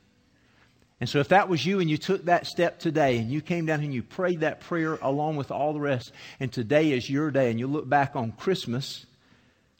[1.00, 3.66] And so, if that was you and you took that step today and you came
[3.66, 7.10] down here and you prayed that prayer along with all the rest, and today is
[7.10, 9.06] your day, and you look back on Christmas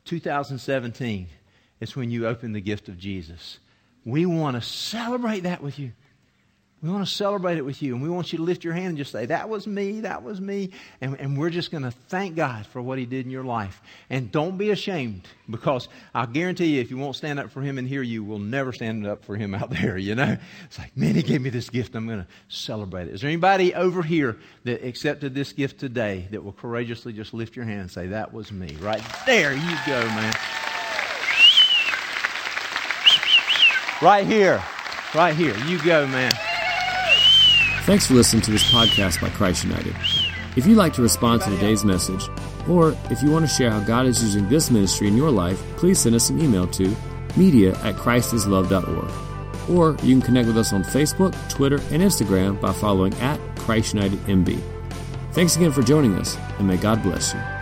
[0.06, 1.28] 2017,
[1.82, 3.60] it's when you open the gift of Jesus.
[4.06, 5.92] We want to celebrate that with you.
[6.82, 8.88] We want to celebrate it with you, and we want you to lift your hand
[8.88, 10.72] and just say, That was me, that was me.
[11.02, 13.82] And, and we're just going to thank God for what He did in your life.
[14.10, 17.78] And don't be ashamed, because I'll guarantee you, if you won't stand up for Him
[17.80, 20.38] and hear you, we'll never stand up for Him out there, you know?
[20.66, 21.96] It's like, Man, He gave me this gift.
[21.96, 23.16] I'm going to celebrate it.
[23.16, 27.58] Is there anybody over here that accepted this gift today that will courageously just lift
[27.58, 28.78] your hand and say, That was me?
[28.80, 30.34] Right there, you go, man.
[34.02, 34.64] Right here.
[35.14, 35.58] Right here.
[35.66, 36.32] You go, man.
[37.86, 39.96] Thanks for listening to this podcast by Christ United.
[40.56, 42.28] If you'd like to respond to today's message,
[42.68, 45.60] or if you want to share how God is using this ministry in your life,
[45.78, 46.96] please send us an email to
[47.36, 49.12] media at christislove.org.
[49.70, 53.94] Or you can connect with us on Facebook, Twitter, and Instagram by following at Christ
[53.94, 54.62] United MB.
[55.32, 57.59] Thanks again for joining us, and may God bless you.